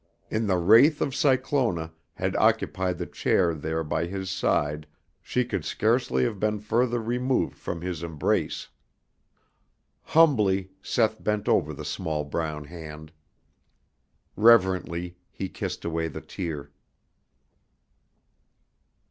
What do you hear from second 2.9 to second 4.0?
the chair there